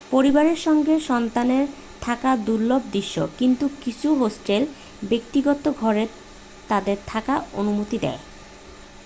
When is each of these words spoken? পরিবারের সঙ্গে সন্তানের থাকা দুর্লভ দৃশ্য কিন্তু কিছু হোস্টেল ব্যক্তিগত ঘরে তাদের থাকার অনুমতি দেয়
পরিবারের 0.11 0.59
সঙ্গে 0.59 0.95
সন্তানের 1.09 1.65
থাকা 2.01 2.31
দুর্লভ 2.45 2.81
দৃশ্য 2.93 3.15
কিন্তু 3.39 3.65
কিছু 3.81 4.07
হোস্টেল 4.15 4.63
ব্যক্তিগত 5.03 5.63
ঘরে 5.81 6.03
তাদের 6.69 6.97
থাকার 7.07 7.39
অনুমতি 7.53 7.97
দেয় 7.99 8.21